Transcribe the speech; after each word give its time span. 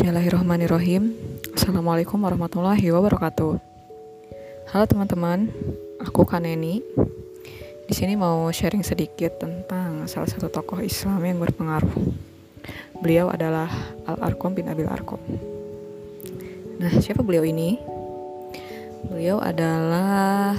Bismillahirrahmanirrahim. 0.00 1.12
Assalamualaikum 1.52 2.16
warahmatullahi 2.24 2.88
wabarakatuh. 2.88 3.60
Halo 4.72 4.84
teman-teman, 4.88 5.52
aku 6.00 6.24
Kaneni. 6.24 6.80
Di 7.84 7.92
sini 7.92 8.16
mau 8.16 8.48
sharing 8.48 8.80
sedikit 8.80 9.36
tentang 9.36 10.08
salah 10.08 10.24
satu 10.24 10.48
tokoh 10.48 10.80
Islam 10.80 11.20
yang 11.20 11.36
berpengaruh. 11.44 12.16
Beliau 13.04 13.28
adalah 13.28 13.68
Al 14.08 14.24
Arqam 14.24 14.56
bin 14.56 14.72
Abil 14.72 14.88
Arqam. 14.88 15.20
Nah, 16.80 16.96
siapa 17.04 17.20
beliau 17.20 17.44
ini? 17.44 17.76
Beliau 19.04 19.36
adalah 19.36 20.56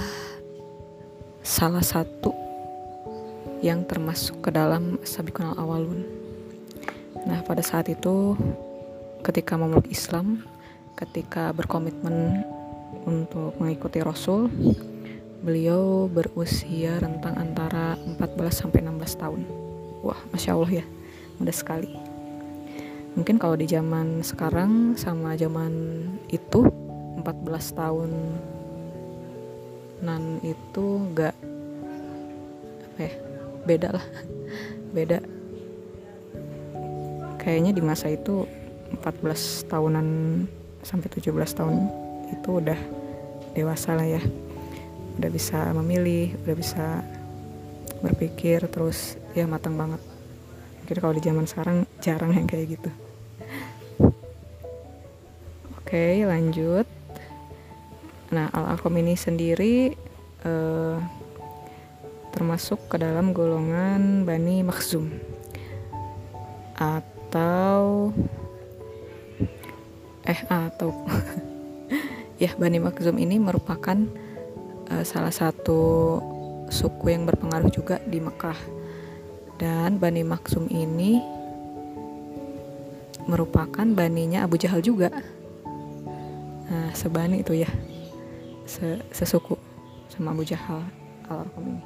salah 1.42 1.82
satu 1.82 2.30
yang 3.58 3.82
termasuk 3.90 4.38
ke 4.38 4.54
dalam 4.54 5.02
Sabiqun 5.02 5.50
al-Awalun. 5.50 6.06
Nah, 7.26 7.42
pada 7.42 7.66
saat 7.66 7.90
itu 7.90 8.38
ketika 9.22 9.54
memeluk 9.54 9.86
Islam, 9.86 10.42
ketika 10.98 11.54
berkomitmen 11.54 12.42
untuk 13.06 13.54
mengikuti 13.62 14.02
Rasul, 14.02 14.50
beliau 15.42 16.10
berusia 16.10 16.98
rentang 16.98 17.38
antara 17.38 17.94
14 18.18 18.50
sampai 18.50 18.82
16 18.82 19.22
tahun. 19.22 19.40
Wah, 20.02 20.18
masya 20.34 20.58
Allah 20.58 20.82
ya, 20.82 20.84
mudah 21.38 21.54
sekali. 21.54 21.90
Mungkin 23.14 23.38
kalau 23.38 23.54
di 23.54 23.70
zaman 23.70 24.26
sekarang 24.26 24.98
sama 24.98 25.38
zaman 25.38 25.72
itu 26.32 26.66
14 27.22 27.78
tahun 27.78 28.10
nan 30.02 30.42
itu 30.42 30.86
gak 31.14 31.36
apa 32.90 33.00
ya 33.06 33.12
beda 33.62 33.88
lah 33.94 34.06
beda 34.96 35.18
kayaknya 37.38 37.70
di 37.70 37.82
masa 37.86 38.10
itu 38.10 38.42
14 39.00 39.70
tahunan 39.70 40.06
sampai 40.82 41.08
17 41.08 41.32
tahun 41.32 41.76
itu 42.32 42.48
udah 42.60 42.80
dewasa 43.56 43.96
lah 43.96 44.08
ya. 44.08 44.22
Udah 45.20 45.30
bisa 45.30 45.70
memilih 45.76 46.34
udah 46.44 46.56
bisa 46.56 46.86
berpikir 48.02 48.66
terus 48.68 49.16
ya 49.32 49.46
matang 49.46 49.78
banget. 49.78 50.00
Mungkin 50.82 50.96
kalau 50.98 51.14
di 51.14 51.22
zaman 51.22 51.46
sekarang 51.46 51.86
jarang 52.02 52.34
yang 52.34 52.48
kayak 52.50 52.76
gitu. 52.76 52.90
Oke 55.78 56.24
lanjut. 56.24 56.88
Nah 58.32 58.48
al 58.50 58.74
alkom 58.74 58.96
ini 58.96 59.14
sendiri 59.14 59.92
eh, 60.42 60.96
termasuk 62.32 62.88
ke 62.88 62.96
dalam 62.96 63.36
golongan 63.36 64.24
Bani 64.24 64.64
Makhzum 64.64 65.12
atau 66.74 68.10
eh 70.22 70.40
atau 70.46 70.94
ya 72.42 72.54
Bani 72.54 72.78
Makhzum 72.78 73.18
ini 73.18 73.38
merupakan 73.42 73.98
uh, 74.90 75.04
salah 75.06 75.34
satu 75.34 76.18
suku 76.72 77.12
yang 77.12 77.26
berpengaruh 77.28 77.70
juga 77.70 77.98
di 78.06 78.18
Mekah. 78.18 78.58
Dan 79.60 80.02
Bani 80.02 80.26
Makhzum 80.26 80.66
ini 80.70 81.22
merupakan 83.30 83.86
baninya 83.86 84.42
Abu 84.42 84.58
Jahal 84.58 84.82
juga. 84.82 85.10
Nah 86.66 86.90
sebani 86.94 87.46
itu 87.46 87.54
ya. 87.54 87.70
Se 88.66 88.98
sesuku 89.14 89.54
sama 90.10 90.34
Abu 90.34 90.42
Jahal 90.42 90.82
al 91.30 91.46
ini. 91.60 91.82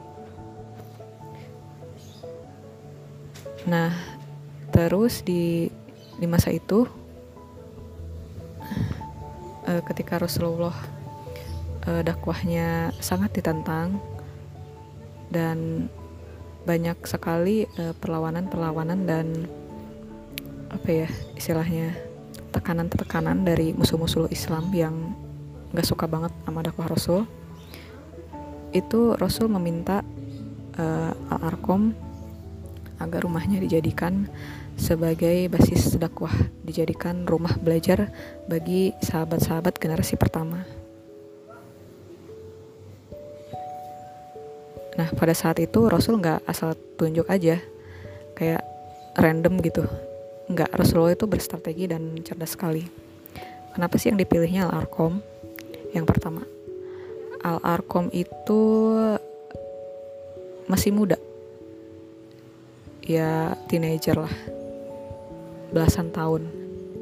Nah 3.68 3.92
terus 4.72 5.20
di 5.20 5.68
di 6.16 6.26
masa 6.28 6.48
itu 6.48 6.88
uh, 9.66 9.82
ketika 9.87 10.22
Rasulullah 10.22 10.75
uh, 11.87 12.03
dakwahnya 12.06 12.94
sangat 13.03 13.34
ditantang 13.37 13.99
dan 15.31 15.91
banyak 16.66 16.99
sekali 17.06 17.66
perlawanan-perlawanan 18.03 19.00
uh, 19.03 19.06
dan 19.06 19.26
apa 20.71 21.06
ya 21.06 21.09
istilahnya 21.38 21.94
tekanan-tekanan 22.50 23.47
dari 23.47 23.71
musuh-musuh 23.71 24.26
Islam 24.34 24.72
yang 24.75 25.15
nggak 25.71 25.87
suka 25.87 26.09
banget 26.10 26.32
sama 26.43 26.65
dakwah 26.65 26.91
Rasul. 26.91 27.22
Itu 28.75 29.15
Rasul 29.15 29.47
meminta 29.53 30.03
uh, 30.78 31.12
Al-Arkom 31.32 31.93
agar 32.97 33.21
rumahnya 33.28 33.60
dijadikan 33.60 34.26
sebagai 34.76 35.48
basis 35.48 35.97
dakwah, 35.97 36.32
dijadikan 36.60 37.25
rumah 37.25 37.56
belajar 37.56 38.12
bagi 38.44 38.92
sahabat-sahabat 39.00 39.81
generasi 39.81 40.20
pertama. 40.20 40.62
Nah, 44.97 45.09
pada 45.16 45.32
saat 45.37 45.60
itu 45.60 45.88
Rasul 45.88 46.20
nggak 46.20 46.44
asal 46.48 46.76
tunjuk 46.97 47.28
aja, 47.28 47.60
kayak 48.37 48.62
random 49.16 49.60
gitu. 49.64 49.84
Nggak, 50.53 50.72
Rasulullah 50.76 51.16
itu 51.16 51.26
berstrategi 51.28 51.84
dan 51.88 52.16
cerdas 52.22 52.53
sekali. 52.53 52.84
Kenapa 53.72 53.97
sih 54.00 54.12
yang 54.12 54.20
dipilihnya 54.20 54.69
Al-Arkom? 54.69 55.20
Yang 55.93 56.06
pertama, 56.08 56.44
Al-Arkom 57.44 58.12
itu 58.12 58.60
masih 60.69 60.97
muda. 60.97 61.20
Ya, 63.04 63.54
teenager 63.69 64.19
lah 64.19 64.56
belasan 65.71 66.10
tahun. 66.15 66.47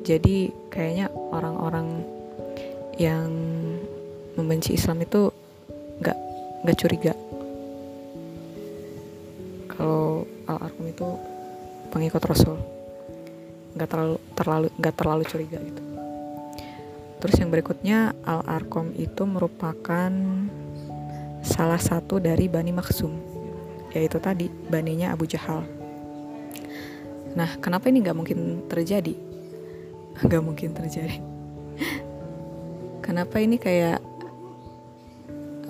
Jadi 0.05 0.53
kayaknya 0.69 1.09
orang-orang 1.33 2.05
yang 3.01 3.29
membenci 4.37 4.77
Islam 4.77 5.03
itu 5.03 5.33
nggak 6.01 6.19
nggak 6.65 6.79
curiga. 6.79 7.13
Kalau 9.75 10.29
al 10.47 10.59
arqam 10.61 10.87
itu 10.87 11.09
pengikut 11.91 12.23
Rasul. 12.23 12.59
Nggak 13.75 13.89
terlalu 13.91 14.17
terlalu 14.37 14.69
nggak 14.79 14.95
terlalu 14.95 15.23
curiga 15.27 15.59
gitu. 15.59 15.83
Terus 17.25 17.37
yang 17.41 17.49
berikutnya 17.49 18.13
al 18.29 18.45
arqam 18.45 18.93
itu 18.95 19.25
merupakan 19.25 20.13
salah 21.45 21.81
satu 21.81 22.21
dari 22.21 22.49
Bani 22.49 22.73
Maksum 22.73 23.35
yaitu 23.95 24.19
tadi 24.19 24.51
baninya 24.51 25.15
Abu 25.15 25.25
Jahal 25.25 25.63
Nah, 27.35 27.59
kenapa 27.59 27.91
ini 27.91 28.03
nggak 28.03 28.17
mungkin 28.17 28.71
terjadi? 28.71 29.15
Nggak 30.23 30.43
mungkin 30.43 30.71
terjadi. 30.71 31.19
kenapa 33.07 33.43
ini 33.43 33.59
kayak 33.59 33.99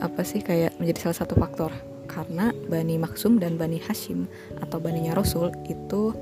apa 0.04 0.20
sih 0.22 0.44
kayak 0.44 0.76
menjadi 0.76 1.08
salah 1.08 1.18
satu 1.24 1.34
faktor? 1.40 1.72
Karena 2.04 2.52
Bani 2.68 3.00
Maksum 3.00 3.40
dan 3.40 3.56
Bani 3.56 3.80
Hashim 3.80 4.28
atau 4.60 4.76
Baninya 4.78 5.16
Rasul 5.16 5.50
itu 5.66 6.12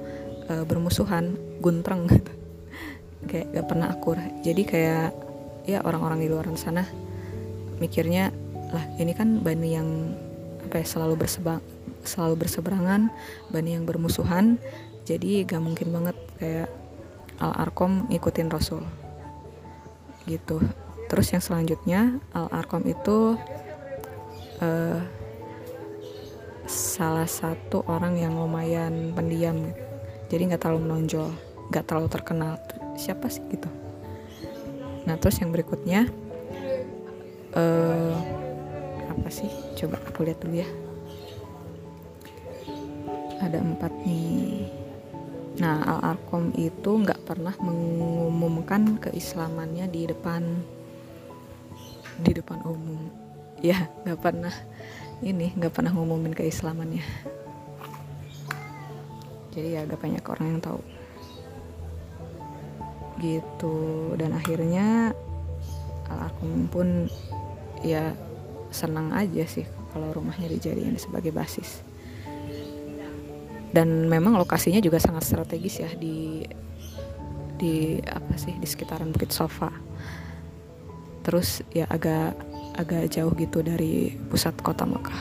e, 0.46 0.62
bermusuhan, 0.62 1.34
guntreng 1.58 2.06
gitu. 2.06 2.32
kayak 3.26 3.50
gak 3.50 3.66
pernah 3.66 3.90
akur. 3.90 4.16
Jadi 4.46 4.62
kayak 4.62 5.10
ya 5.66 5.82
orang-orang 5.82 6.22
di 6.22 6.28
luar 6.30 6.46
sana 6.58 6.86
mikirnya 7.78 8.30
lah 8.70 8.82
ini 8.98 9.10
kan 9.14 9.42
Bani 9.42 9.68
yang 9.74 9.88
apa 10.70 10.80
ya 10.80 10.86
selalu 10.86 11.26
bersebang 11.26 11.62
selalu 12.02 12.46
berseberangan, 12.46 13.10
Bani 13.50 13.78
yang 13.78 13.86
bermusuhan 13.86 14.58
jadi 15.02 15.42
gak 15.42 15.62
mungkin 15.62 15.88
banget 15.90 16.16
kayak 16.38 16.70
Al 17.42 17.52
Arkom 17.58 18.06
ngikutin 18.06 18.48
Rasul. 18.50 18.86
Gitu. 20.30 20.62
Terus 21.10 21.26
yang 21.34 21.42
selanjutnya 21.42 22.00
Al 22.30 22.46
Arkom 22.54 22.86
itu 22.86 23.34
uh, 24.62 25.00
salah 26.70 27.26
satu 27.26 27.82
orang 27.90 28.16
yang 28.16 28.38
lumayan 28.38 29.10
pendiam. 29.12 29.74
Jadi 30.30 30.48
nggak 30.48 30.62
terlalu 30.64 30.88
menonjol 30.88 31.28
nggak 31.68 31.84
terlalu 31.84 32.08
terkenal. 32.08 32.52
Siapa 32.94 33.26
sih 33.26 33.42
gitu. 33.50 33.68
Nah 35.04 35.18
terus 35.18 35.36
yang 35.42 35.50
berikutnya 35.50 36.06
uh, 37.58 38.16
apa 39.10 39.28
sih? 39.28 39.50
Coba 39.76 39.98
aku 40.04 40.24
lihat 40.24 40.38
dulu 40.40 40.62
ya. 40.62 40.68
Ada 43.42 43.58
empat 43.58 43.90
nih 44.06 44.71
Nah, 45.62 45.78
Al-Arqam 45.86 46.50
itu 46.58 46.90
nggak 46.90 47.22
pernah 47.22 47.54
mengumumkan 47.62 48.98
keislamannya 48.98 49.86
di 49.86 50.10
depan 50.10 50.42
di 52.18 52.34
depan 52.34 52.66
umum. 52.66 52.98
Ya, 53.62 53.86
nggak 54.02 54.18
pernah 54.18 54.50
ini 55.22 55.54
nggak 55.54 55.70
pernah 55.70 55.94
ngumumin 55.94 56.34
keislamannya. 56.34 57.06
Jadi 59.54 59.78
ya 59.78 59.86
agak 59.86 60.02
banyak 60.02 60.24
orang 60.26 60.46
yang 60.58 60.60
tahu. 60.66 60.82
Gitu 63.22 63.78
dan 64.18 64.34
akhirnya 64.34 65.14
Al-Arqam 66.10 66.66
pun 66.66 67.06
ya 67.86 68.18
senang 68.74 69.14
aja 69.14 69.46
sih 69.46 69.68
kalau 69.94 70.10
rumahnya 70.10 70.50
dijadikan 70.50 70.98
sebagai 70.98 71.30
basis 71.30 71.86
dan 73.72 74.06
memang 74.06 74.36
lokasinya 74.36 74.78
juga 74.84 75.00
sangat 75.00 75.24
strategis 75.24 75.80
ya 75.80 75.90
di 75.96 76.44
di 77.56 77.96
apa 78.04 78.36
sih 78.36 78.52
di 78.60 78.68
sekitaran 78.68 79.10
Bukit 79.10 79.32
Sofa. 79.32 79.72
Terus 81.24 81.64
ya 81.72 81.88
agak 81.88 82.36
agak 82.76 83.08
jauh 83.08 83.32
gitu 83.32 83.64
dari 83.64 84.12
pusat 84.28 84.52
kota 84.60 84.84
Mekah. 84.84 85.20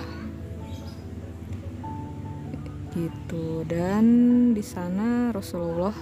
Gitu. 2.92 3.64
Dan 3.64 4.06
di 4.52 4.64
sana 4.66 5.32
Rasulullah 5.32 5.96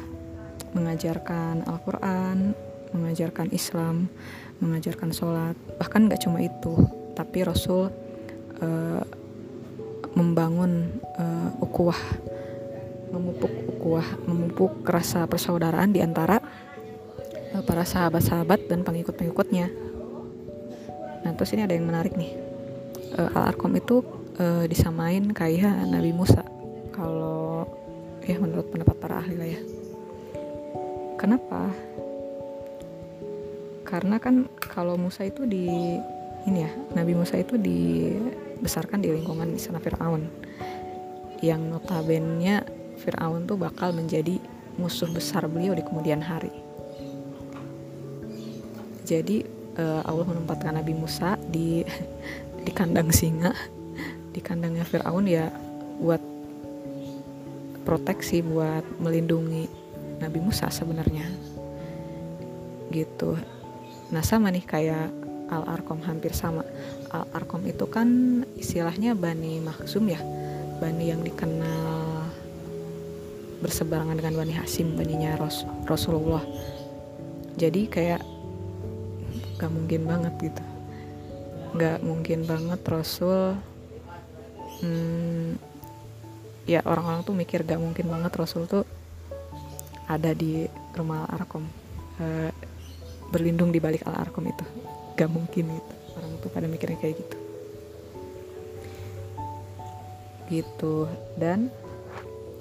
mengajarkan 0.73 1.69
Al-Quran 1.69 2.57
mengajarkan 2.89 3.53
Islam 3.53 4.09
mengajarkan 4.57 5.13
sholat. 5.13 5.55
Bahkan 5.77 6.09
nggak 6.09 6.21
cuma 6.25 6.41
itu 6.41 6.73
tapi 7.13 7.43
Rasul 7.45 7.91
uh, 8.63 9.03
membangun 10.15 10.87
uh, 11.19 11.51
ukuah 11.61 11.99
memupuk 13.09 13.51
ukuah 13.77 14.07
memupuk 14.25 14.85
rasa 14.85 15.25
persaudaraan 15.25 15.91
di 15.93 16.01
antara 16.01 16.41
uh, 17.53 17.63
para 17.65 17.83
sahabat-sahabat 17.85 18.69
dan 18.69 18.85
pengikut-pengikutnya. 18.85 19.67
Nah 21.25 21.31
terus 21.35 21.51
ini 21.53 21.65
ada 21.65 21.73
yang 21.75 21.89
menarik 21.89 22.15
nih. 22.15 22.31
Uh, 23.17 23.29
al 23.33 23.53
arkom 23.53 23.73
itu 23.75 24.05
uh, 24.37 24.65
disamain 24.69 25.25
kayak 25.33 25.89
Nabi 25.89 26.13
Musa. 26.13 26.45
Kalau 26.93 27.65
ya 28.23 28.37
menurut 28.37 28.69
pendapat 28.69 28.95
para 29.01 29.19
ahli 29.23 29.35
lah 29.35 29.49
ya. 29.49 29.61
Kenapa? 31.17 31.73
Karena 33.83 34.21
kan 34.21 34.45
kalau 34.61 34.95
Musa 34.95 35.25
itu 35.25 35.49
di 35.49 35.97
ini 36.47 36.59
ya 36.63 36.71
Nabi 36.95 37.17
Musa 37.17 37.35
itu 37.41 37.57
dibesarkan 37.57 39.01
di 39.01 39.09
lingkungan 39.11 39.49
istana 39.57 39.81
Fir'aun. 39.81 40.29
Yang 41.41 41.61
notabene 41.71 42.78
Fir'aun 42.99 43.47
tuh 43.47 43.55
bakal 43.55 43.95
menjadi 43.95 44.37
musuh 44.75 45.07
besar 45.11 45.47
beliau 45.47 45.75
di 45.75 45.83
kemudian 45.83 46.19
hari. 46.19 46.51
Jadi 49.07 49.41
uh, 49.79 50.03
Allah 50.05 50.25
menempatkan 50.27 50.75
Nabi 50.75 50.93
Musa 50.93 51.39
di 51.49 51.81
di 52.65 52.71
kandang 52.75 53.09
singa 53.09 53.55
di 54.29 54.39
kandangnya 54.43 54.85
Fir'aun 54.85 55.25
ya 55.25 55.49
buat 55.99 56.21
proteksi 57.87 58.45
buat 58.45 58.85
melindungi 59.01 59.65
Nabi 60.21 60.39
Musa 60.43 60.69
sebenarnya. 60.69 61.25
Gitu. 62.93 63.39
Nah 64.13 64.21
sama 64.21 64.53
nih 64.53 64.65
kayak 64.67 65.09
Al 65.49 65.65
Arkom 65.65 66.05
hampir 66.05 66.35
sama. 66.37 66.61
Al 67.09 67.25
Arkom 67.33 67.65
itu 67.65 67.89
kan 67.89 68.41
istilahnya 68.53 69.17
Bani 69.17 69.57
Maksum 69.57 70.05
ya 70.05 70.21
Bani 70.77 71.09
yang 71.09 71.25
dikenal 71.25 72.18
berseberangan 73.59 74.15
dengan 74.15 74.39
Bani 74.39 74.53
Hasim 74.55 74.95
baninya 74.95 75.35
Ros 75.35 75.67
Rasulullah. 75.85 76.43
Jadi 77.59 77.91
kayak 77.91 78.23
gak 79.59 79.71
mungkin 79.71 80.07
banget 80.07 80.33
gitu. 80.39 80.63
Gak 81.75 81.99
mungkin 82.01 82.47
banget 82.47 82.79
Rasul 82.87 83.59
hmm, 84.79 85.59
ya 86.63 86.79
orang-orang 86.87 87.21
tuh 87.27 87.35
mikir 87.35 87.67
gak 87.67 87.81
mungkin 87.81 88.07
banget 88.07 88.31
Rasul 88.39 88.63
tuh 88.65 88.87
ada 90.09 90.31
di 90.33 90.65
rumah 90.95 91.29
Al 91.29 91.43
Arkom 91.43 91.61
e, 92.17 92.49
berlindung 93.29 93.69
di 93.69 93.77
balik 93.77 94.07
Al 94.07 94.23
Arkom 94.23 94.47
itu. 94.47 94.65
Gak 95.19 95.29
mungkin 95.29 95.65
gitu. 95.75 95.93
Orang 96.17 96.31
tuh 96.41 96.49
pada 96.49 96.65
mikirnya 96.65 96.97
kayak 96.97 97.19
gitu. 97.19 97.37
Gitu. 100.49 100.95
Dan 101.37 101.69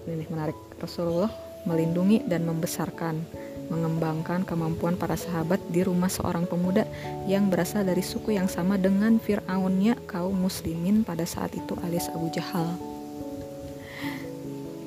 ini 0.08 0.24
menarik 0.28 0.56
Rasulullah 0.80 1.30
melindungi 1.68 2.24
dan 2.24 2.48
membesarkan 2.48 3.20
mengembangkan 3.68 4.48
kemampuan 4.48 4.96
para 4.96 5.14
sahabat 5.14 5.60
di 5.68 5.84
rumah 5.84 6.08
seorang 6.08 6.48
pemuda 6.48 6.88
yang 7.28 7.52
berasal 7.52 7.84
dari 7.84 8.00
suku 8.00 8.32
yang 8.32 8.48
sama 8.48 8.80
dengan 8.80 9.20
Fir'aunnya 9.20 10.00
kaum 10.08 10.32
muslimin 10.48 11.04
pada 11.04 11.28
saat 11.28 11.52
itu 11.52 11.76
alias 11.84 12.08
Abu 12.08 12.32
Jahal. 12.32 12.80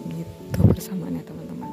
Gitu 0.09 0.59
persamaannya 0.65 1.21
teman-teman. 1.21 1.71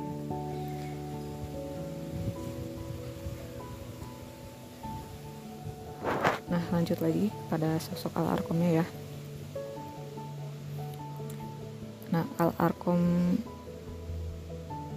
Nah 6.52 6.64
lanjut 6.76 7.00
lagi 7.00 7.32
pada 7.48 7.80
sosok 7.80 8.12
Al-Arkomnya 8.20 8.84
ya 8.84 8.86
nah 12.18 12.26
Al-Arkom 12.42 12.98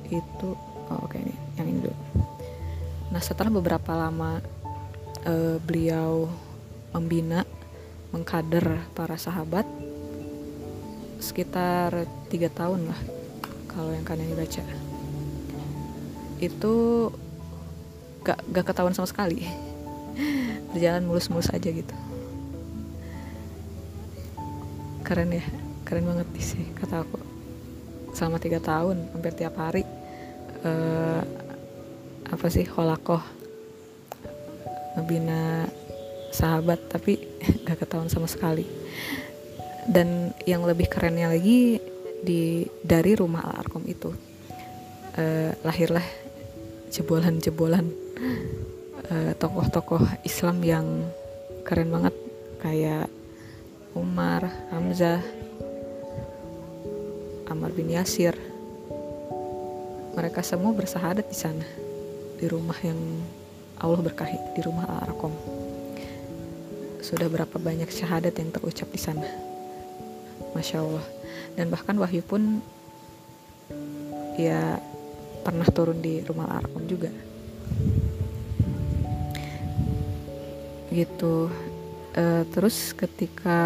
itu 0.09 0.49
oh 0.89 0.97
oke 1.05 1.13
okay, 1.13 1.21
ini 1.21 1.35
yang 1.53 1.69
ini 1.69 1.79
dulu. 1.85 1.97
Nah 3.13 3.21
setelah 3.21 3.53
beberapa 3.53 3.93
lama 3.93 4.41
uh, 5.29 5.61
beliau 5.61 6.25
membina 6.89 7.45
mengkader 8.09 8.89
para 8.97 9.21
sahabat 9.21 9.69
sekitar 11.21 12.09
tiga 12.33 12.49
tahun 12.49 12.89
lah 12.89 12.99
kalau 13.69 13.93
yang 13.93 14.01
kalian 14.01 14.33
baca. 14.33 14.65
Itu 16.41 16.73
gak, 18.25 18.41
gak 18.49 18.65
ketahuan 18.65 18.97
sama 18.97 19.05
sekali. 19.05 19.45
Berjalan 20.73 21.05
mulus-mulus 21.05 21.53
aja 21.53 21.69
gitu. 21.69 21.95
Keren 25.05 25.37
ya 25.37 25.70
keren 25.91 26.07
banget 26.07 26.31
sih 26.39 26.63
kata 26.71 27.03
aku. 27.03 27.19
Selama 28.15 28.39
tiga 28.39 28.63
tahun 28.63 29.11
hampir 29.11 29.35
tiap 29.35 29.59
hari 29.59 29.83
uh, 30.63 31.19
apa 32.31 32.47
sih 32.47 32.63
holakoh 32.63 33.19
ngebina 34.95 35.67
sahabat 36.31 36.79
tapi 36.87 37.19
gak 37.67 37.83
ketahuan 37.83 38.07
sama 38.07 38.31
sekali. 38.31 38.63
Dan 39.83 40.31
yang 40.47 40.63
lebih 40.63 40.87
kerennya 40.87 41.27
lagi 41.27 41.83
di 42.23 42.63
dari 42.87 43.11
rumah 43.11 43.51
al 43.51 43.59
arkom 43.59 43.83
itu 43.83 44.15
uh, 45.19 45.51
lahirlah 45.59 46.07
jebolan-jebolan 46.87 47.91
uh, 49.11 49.35
tokoh-tokoh 49.35 50.07
Islam 50.23 50.63
yang 50.63 50.87
keren 51.67 51.91
banget 51.91 52.15
kayak 52.63 53.11
Umar, 53.91 54.47
Hamzah, 54.71 55.19
Ammar 57.51 57.75
bin 57.75 57.91
Yasir, 57.91 58.33
mereka 60.15 60.39
semua 60.39 60.71
bersahadat 60.71 61.27
di 61.27 61.35
sana 61.35 61.67
di 62.39 62.47
rumah 62.47 62.79
yang 62.79 62.97
Allah 63.77 63.99
berkahi 63.99 64.55
di 64.55 64.61
rumah 64.63 64.87
Al-Arqam 64.87 65.61
sudah 67.01 67.27
berapa 67.27 67.57
banyak 67.57 67.89
syahadat 67.91 68.31
yang 68.39 68.53
terucap 68.53 68.87
di 68.87 69.01
sana. 69.01 69.27
Masya 70.53 70.79
Allah. 70.79 71.05
Dan 71.57 71.67
bahkan 71.67 71.97
Wahyu 71.99 72.23
pun 72.23 72.63
ya 74.39 74.79
pernah 75.43 75.67
turun 75.67 75.99
di 75.99 76.21
rumah 76.23 76.47
Al-Arqam 76.47 76.85
juga. 76.87 77.11
Gitu. 80.93 81.51
Uh, 82.11 82.43
terus 82.51 82.91
ketika 82.95 83.59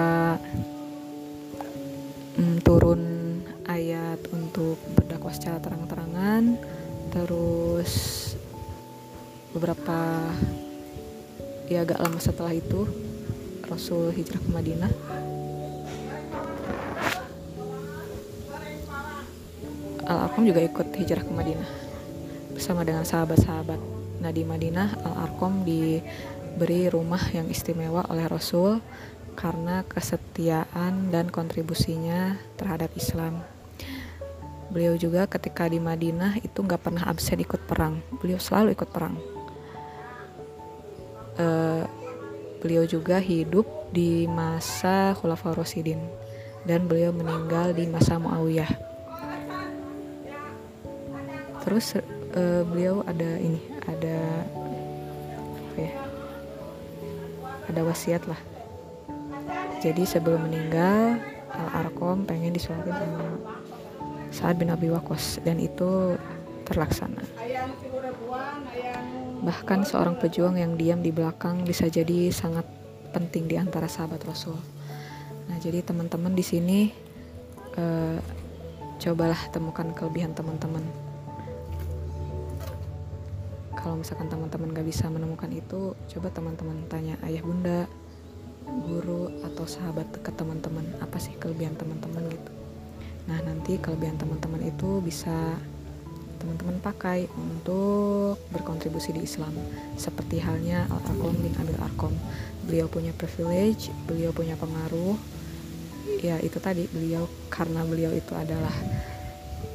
um, 2.37 2.61
turun 2.61 3.14
ayat 3.65 4.21
untuk 4.29 4.77
berdakwah 4.93 5.33
secara 5.33 5.57
terang-terangan 5.57 6.57
terus 7.09 7.93
beberapa 9.55 10.19
ya 11.71 11.87
agak 11.87 12.03
lama 12.03 12.19
setelah 12.19 12.53
itu 12.53 12.85
Rasul 13.65 14.13
hijrah 14.13 14.37
ke 14.37 14.49
Madinah. 14.53 14.91
Al-Arqam 20.05 20.45
juga 20.45 20.61
ikut 20.61 20.87
hijrah 20.93 21.25
ke 21.25 21.33
Madinah 21.33 21.69
bersama 22.53 22.85
dengan 22.85 23.07
sahabat-sahabat 23.07 23.79
nah 24.21 24.29
di 24.29 24.45
Madinah. 24.45 25.01
Al-Arqam 25.01 25.65
diberi 25.65 26.91
rumah 26.91 27.23
yang 27.33 27.49
istimewa 27.49 28.05
oleh 28.13 28.29
Rasul 28.29 28.83
karena 29.33 29.81
kesetiaan 29.87 31.09
dan 31.09 31.33
kontribusinya 31.33 32.37
terhadap 32.55 32.93
Islam 32.93 33.54
Beliau 34.75 34.99
juga 34.99 35.23
ketika 35.23 35.71
di 35.71 35.79
Madinah 35.79 36.35
itu 36.43 36.59
nggak 36.59 36.83
pernah 36.83 37.07
absen 37.07 37.39
ikut 37.39 37.63
perang. 37.63 38.03
Beliau 38.19 38.35
selalu 38.35 38.75
ikut 38.75 38.91
perang. 38.91 39.15
Uh, 41.39 41.87
beliau 42.59 42.83
juga 42.83 43.23
hidup 43.23 43.63
di 43.95 44.27
masa 44.27 45.15
Khulafaur 45.15 45.63
Rasyidin 45.63 46.03
dan 46.67 46.91
beliau 46.91 47.15
meninggal 47.15 47.71
di 47.71 47.87
masa 47.87 48.19
Muawiyah. 48.19 48.67
Terus 51.63 51.95
uh, 52.35 52.67
beliau 52.67 52.99
ada 53.07 53.31
ini, 53.39 53.63
ada 53.87 54.43
apa 55.55 55.79
ya? 55.79 55.93
Ada 57.71 57.79
wasiat 57.79 58.27
lah. 58.27 58.41
Jadi 59.79 60.03
sebelum 60.03 60.51
meninggal 60.51 61.23
Al 61.55 61.87
Arkom 61.87 62.27
pengen 62.27 62.51
disolatin 62.51 62.91
sama 62.91 63.54
Sa'ad 64.33 64.57
bin 64.61 64.73
Abi 64.73 64.89
Waqqas 64.89 65.41
dan 65.45 65.61
itu 65.61 66.17
terlaksana. 66.65 67.21
Bahkan 69.45 69.85
seorang 69.85 70.17
pejuang 70.17 70.57
yang 70.57 70.73
diam 70.73 71.05
di 71.05 71.13
belakang 71.13 71.61
bisa 71.61 71.85
jadi 71.85 72.33
sangat 72.33 72.65
penting 73.13 73.45
di 73.45 73.55
antara 73.55 73.85
sahabat 73.85 74.25
Rasul. 74.25 74.57
Nah, 75.45 75.57
jadi 75.61 75.85
teman-teman 75.85 76.33
di 76.33 76.41
sini 76.41 76.79
uh, 77.77 78.17
cobalah 78.97 79.37
temukan 79.53 79.93
kelebihan 79.93 80.33
teman-teman. 80.33 80.81
Kalau 83.77 84.01
misalkan 84.01 84.25
teman-teman 84.25 84.73
gak 84.73 84.87
bisa 84.89 85.05
menemukan 85.13 85.51
itu, 85.53 85.93
coba 85.93 86.33
teman-teman 86.33 86.89
tanya 86.89 87.21
ayah 87.29 87.45
bunda, 87.45 87.85
guru 88.65 89.29
atau 89.45 89.69
sahabat 89.69 90.09
dekat 90.09 90.33
teman-teman 90.33 90.85
apa 90.97 91.21
sih 91.21 91.37
kelebihan 91.37 91.77
teman-teman 91.77 92.25
gitu. 92.33 92.54
Nah 93.25 93.39
nanti 93.41 93.77
kelebihan 93.81 94.17
teman-teman 94.17 94.61
itu 94.65 95.01
bisa 95.01 95.57
teman-teman 96.37 96.77
pakai 96.83 97.25
untuk 97.33 98.37
berkontribusi 98.53 99.15
di 99.17 99.25
Islam. 99.25 99.53
Seperti 99.97 100.37
halnya 100.37 100.85
Al 100.93 101.01
Arqam 101.01 101.33
bin 101.41 101.53
Abil 101.57 101.79
Arqam 101.81 102.13
beliau 102.65 102.85
punya 102.89 103.13
privilege 103.17 103.89
beliau 104.05 104.29
punya 104.29 104.53
pengaruh. 104.57 105.17
Ya 106.21 106.37
itu 106.41 106.61
tadi 106.61 106.85
beliau 106.93 107.25
karena 107.49 107.81
beliau 107.81 108.13
itu 108.13 108.33
adalah 108.37 108.73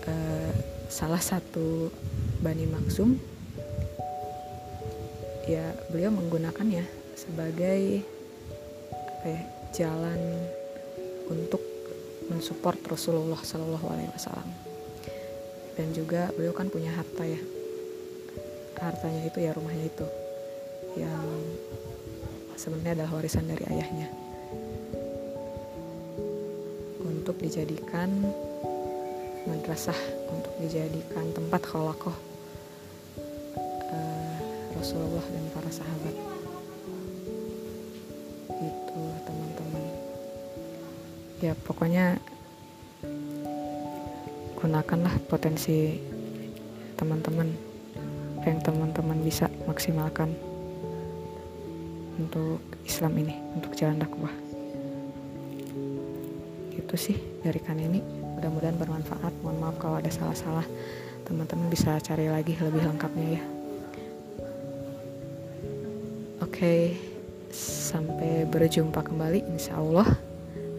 uh, 0.06 0.52
salah 0.86 1.22
satu 1.22 1.90
Bani 2.42 2.66
Maksum 2.70 3.18
ya 5.50 5.74
beliau 5.90 6.14
menggunakannya 6.14 6.86
sebagai 7.18 8.06
apa 9.20 9.26
ya, 9.26 9.42
jalan 9.74 10.20
untuk 11.26 11.59
mensupport 12.30 12.78
Rasulullah 12.86 13.42
Shallallahu 13.42 13.86
Alaihi 13.90 14.10
Wasallam. 14.14 14.48
Dan 15.74 15.90
juga 15.92 16.30
beliau 16.32 16.54
kan 16.54 16.70
punya 16.70 16.94
harta 16.94 17.26
ya. 17.26 17.40
Hartanya 18.80 19.28
itu 19.28 19.38
ya 19.44 19.52
rumahnya 19.52 19.92
itu. 19.92 20.06
Yang 20.96 21.26
sebenarnya 22.56 23.04
adalah 23.04 23.12
warisan 23.20 23.44
dari 23.44 23.64
ayahnya. 23.68 24.08
Untuk 27.04 27.36
dijadikan 27.36 28.08
madrasah 29.48 29.96
untuk 30.28 30.52
dijadikan 30.60 31.32
tempat 31.32 31.64
kholakoh 31.64 32.12
uh, 33.88 34.36
Rasulullah 34.76 35.24
dan 35.24 35.44
para 35.56 35.70
sahabat 35.72 35.99
ya 41.40 41.56
pokoknya 41.56 42.20
gunakanlah 44.60 45.16
potensi 45.24 45.96
teman-teman 47.00 47.48
yang 48.44 48.60
teman-teman 48.60 49.18
bisa 49.24 49.48
maksimalkan 49.64 50.36
untuk 52.20 52.60
Islam 52.84 53.16
ini 53.16 53.34
untuk 53.56 53.72
jalan 53.72 53.96
dakwah. 53.96 54.32
Itu 56.76 56.94
sih 57.00 57.16
dari 57.40 57.60
kan 57.64 57.80
ini. 57.80 58.04
Mudah-mudahan 58.36 58.76
bermanfaat. 58.76 59.32
Mohon 59.40 59.58
maaf 59.60 59.76
kalau 59.80 59.96
ada 60.00 60.12
salah-salah. 60.12 60.64
Teman-teman 61.24 61.72
bisa 61.72 61.96
cari 62.00 62.28
lagi 62.28 62.56
lebih 62.60 62.84
lengkapnya 62.84 63.40
ya. 63.40 63.42
Oke 66.44 66.96
sampai 67.50 68.46
berjumpa 68.46 69.02
kembali 69.02 69.42
insya 69.50 69.76
Allah 69.80 70.06